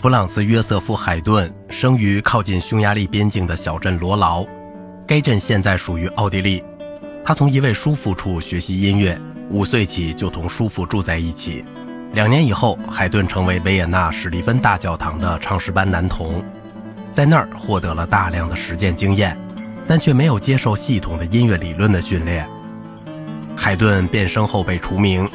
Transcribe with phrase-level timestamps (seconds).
[0.00, 4.46] 弗朗茨·约瑟夫·海顿生于靠近匈牙利边境的小镇罗劳，
[5.06, 6.64] 该镇现在属于奥地利。
[7.22, 11.62] 他从一位叔父处学习音乐，五岁起就同叔父住在一起。
[12.14, 16.42] 两年以后，海顿成为维也纳史蒂芬大教堂的唱诗班男童，
[17.10, 19.36] 在那儿获得了大量的实践经验，
[19.86, 22.48] 但却没有接受系统的音乐理论的训练。
[23.54, 25.28] 海顿变声后被除名。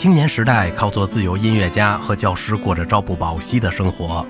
[0.00, 4.26] 青年时代靠做自由音乐家和教师过着朝不保夕的生活。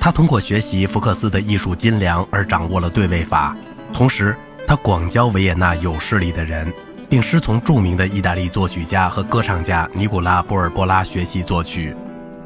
[0.00, 3.54] 他通过学习福克斯的艺术精良而掌握了对位法，
[3.92, 4.34] 同时
[4.66, 6.72] 他广交维也纳有势力的人，
[7.10, 11.94] 并师从著名的意大利作曲家和歌唱家尼古拉·波尔波拉学习作曲，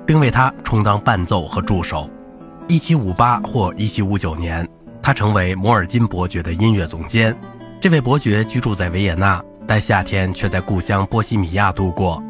[0.04, 2.10] 并为他充当伴奏和助手。
[2.66, 4.68] 1758或1759年，
[5.00, 7.32] 他成为摩尔金伯爵的音乐总监。
[7.80, 9.40] 这位伯爵居住在维也纳。
[9.66, 12.22] 但夏天却在故乡波西米亚度过。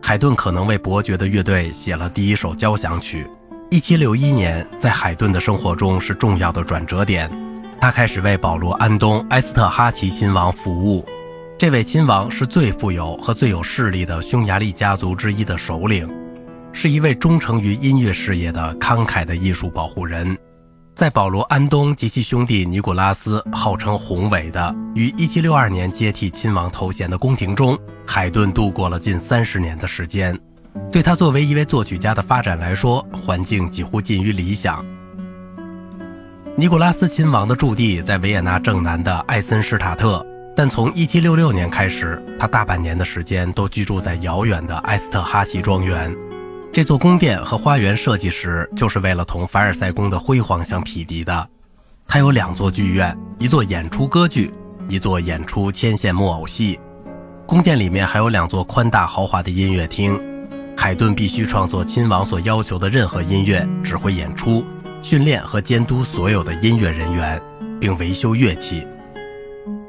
[0.00, 3.26] 海顿可能为伯爵的乐队写了第一首交响曲。
[3.70, 7.30] 1761年，在海顿的生活中是重要的转折点。
[7.80, 11.06] 他开始为保罗·安东·埃斯特哈奇亲王服务。
[11.58, 16.08] 这位亲王是最富有和最有势力的匈牙利家族之一的首领，
[16.72, 20.36] 是一位忠诚于音乐事业的慷慨的艺术保护人。
[20.94, 30.38] 在保罗·安东及其兄弟尼古拉斯号称宏伟的于1762年接替亲王头衔的宫廷中，海顿度过了近三十年的时间。
[30.92, 34.84] 对他作为一位作曲家的发展来说，环境几乎近于理想。
[36.56, 46.14] 尼古拉斯亲王的驻地在维也纳正南的艾森施塔特，但从1766年开始，他大半年的时间都居住在遥远的埃斯特哈奇庄园。
[46.72, 51.46] 这座宫殿和花园设计时，就是为了同凡尔赛宫的辉煌相匹敌的。
[52.08, 54.50] 它有两座剧院，一座演出歌剧，
[54.88, 56.80] 一座演出牵线木偶戏。
[57.44, 60.18] 宫殿里面还有两座宽大豪华的音乐厅。
[60.74, 64.64] 海顿必须创作亲王所要求的任何音乐，指挥演出，
[65.02, 67.38] 训练和监督所有的音乐人员，
[67.78, 68.86] 并维修乐器。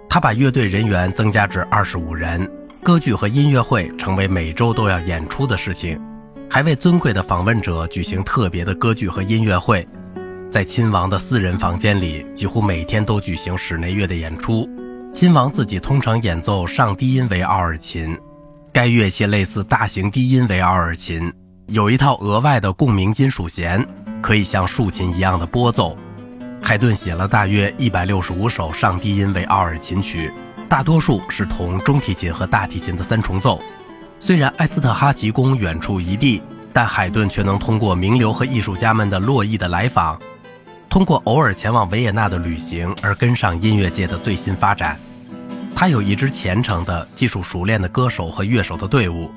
[0.09, 2.45] 他把乐队人员增加至二十五人。
[2.83, 5.97] 歌剧和音乐会成为每周都要演出的事情。
[6.53, 9.87] 还为尊贵的访问者举行特别的歌剧和音乐会，
[10.51, 14.69] 在亲王的私人房间里，几乎每天都举行室内乐的演出。
[15.11, 18.15] 亲王自己通常演奏上低音维奥尔琴，
[18.71, 21.33] 该乐器类似大型低音维奥尔琴，
[21.69, 23.83] 有一套额外的共鸣金属弦，
[24.21, 25.97] 可以像竖琴一样的拨奏。
[26.61, 30.31] 海顿写了大约一百六十五首上低音维奥尔琴曲，
[30.69, 33.59] 大多数是同中提琴和大提琴的三重奏。
[34.25, 36.41] 虽然埃斯特哈奇宫远处一地，
[36.71, 40.17] 但海顿却能通过名流和艺术家们的络绎的来访，
[40.87, 44.97] 通过偶尔前往维也纳的旅行而跟上音乐界的最新发展。
[45.75, 49.29] 他有一支虔诚的、技术熟练的歌手和乐手的队伍，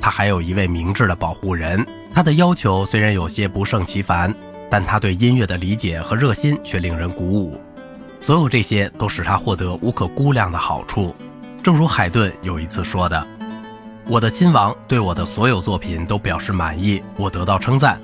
[0.00, 1.86] 他还有一位明智的保护人。
[2.12, 4.34] 他的要求虽然有些不胜其烦，
[4.68, 7.60] 但他对音乐的理解和热心却令人鼓舞。
[8.20, 11.14] 所有这些都使他获得无可估量的好处。
[11.62, 13.24] 正如海顿有一次说的。
[14.04, 18.00] 我的亲王对我的所有作品都表示满意，我得到称赞。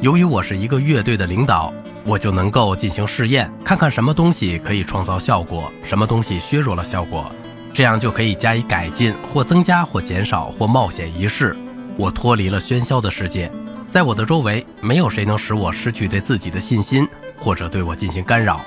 [0.00, 1.72] 由于我是一个乐队的领导，
[2.04, 7.32] 我就能够进行试验，看看什么东西可以创造效果，什么东西削弱了效果，
[7.72, 11.56] 这样就可以加以改进，或增加，或减少，或冒险一试。
[11.96, 13.50] 我脱离了喧嚣的世界，
[13.90, 18.60] 在我的周围没有谁能使我失去对自己的信心，或者对我进行干扰，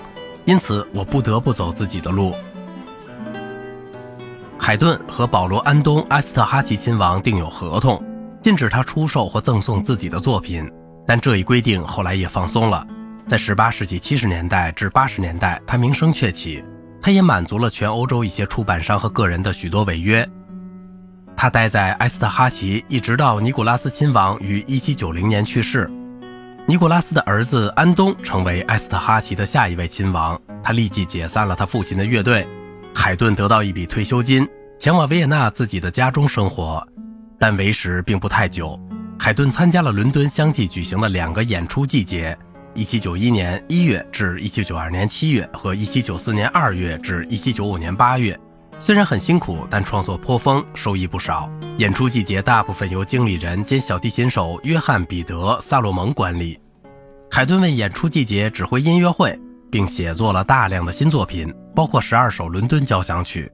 [0.45, 2.33] 因此我不得不走自己的路。
[4.63, 7.99] 海顿和保罗·安东·埃斯特哈奇亲王订有合同，
[8.43, 10.71] 禁止他出售或赠送自己的作品。
[11.07, 12.85] 但这一规定后来也放松了。
[13.25, 16.63] 在18世纪70年代至80年代，他名声鹊起，
[17.01, 20.29] 他也满足了全欧洲一些出版商和个人的许多违约。
[21.35, 25.89] 他待在埃斯特哈奇，一直到尼古拉斯亲王于1790年去世。
[26.67, 32.47] 尼古拉斯的儿子安东成为埃斯特哈奇的下一位亲王，他立即解散了他父亲的乐队。
[32.93, 34.47] 海顿得到一笔退休金，
[34.77, 36.85] 前往维也纳自己的家中生活，
[37.39, 38.79] 但为时并不太久。
[39.17, 42.37] 海顿参加了伦敦相继举行的两个演出季节
[42.75, 48.39] ：1791年1月至1792年7月和1794年2月至1795年8月。
[48.79, 51.47] 虽然很辛苦，但创作颇丰，收益不少。
[51.77, 56.59] 演出季节大部分由经理人兼小提琴手约翰·彼得·萨洛蒙管理。
[57.29, 59.39] 海顿为演出季节指挥音乐会。
[59.71, 63.51] 并写作了大量的新作品，包括十二首伦敦交响曲。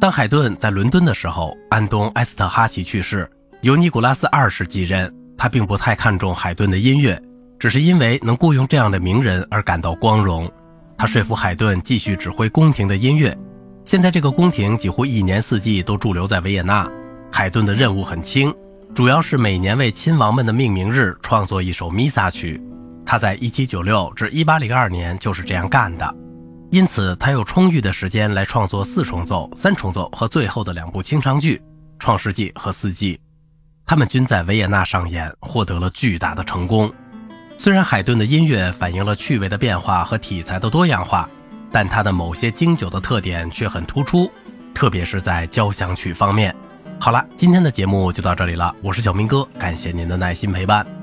[0.00, 3.28] 当海顿在伦敦的时候，安东·埃斯特哈奇去世，
[3.62, 5.12] 由尼古拉斯二世继任。
[5.36, 7.18] 他并不太看重海顿的音乐，
[7.58, 10.50] 只是因为能雇佣这样的名人而感到光荣。
[10.98, 13.34] 他说服海顿继续指挥宫廷的音乐。
[13.82, 16.86] 现在这个宫廷几乎一年四季都驻留在维也纳。
[17.32, 18.54] 海顿的任务很轻，
[18.94, 22.62] 主要是每年为亲王们的命名日创作一首弥撒曲。
[23.04, 26.14] 他在1796至1802年就是这样干的，
[26.70, 31.56] 因此他有充裕的时间来创作四重奏、三重奏和最后的两部清唱剧
[31.98, 33.16] 《创世纪》和《四季》。
[33.84, 36.92] 他们均在维也纳上演，获得了巨大的成功。
[37.58, 41.28] 虽然海顿的音乐反映了趣味的变化和题材的多样化，
[41.72, 44.30] 但他的某些经久的特点却很突出，
[44.72, 46.54] 特别是在交响曲方面。
[47.00, 50.99] 好了，今天的节目就到这里了，我是小明哥，感谢您的耐心陪伴。